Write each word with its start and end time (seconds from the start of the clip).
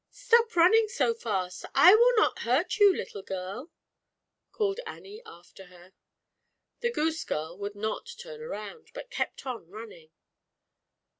"Stop 0.09 0.55
running 0.55 0.87
so 0.87 1.13
fast, 1.13 1.63
I 1.75 1.93
will 1.93 2.15
not 2.15 2.39
hurt 2.39 2.79
you 2.79 2.91
little 2.91 3.21
girl," 3.21 3.69
Annie 4.87 5.21
called 5.21 5.23
after 5.27 5.65
her. 5.67 5.93
The 6.79 6.89
goose 6.89 7.23
girl 7.23 7.55
would 7.59 7.75
not 7.75 8.09
turn 8.17 8.41
around, 8.41 8.87
but 8.95 9.11
kept 9.11 9.45
on 9.45 9.69
running. 9.69 10.09